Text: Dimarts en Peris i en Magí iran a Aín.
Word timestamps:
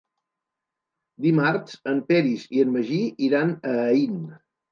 Dimarts 1.25 1.75
en 1.91 2.01
Peris 2.13 2.47
i 2.59 2.63
en 2.65 2.73
Magí 2.77 2.99
iran 3.27 3.55
a 3.73 3.77
Aín. 3.85 4.19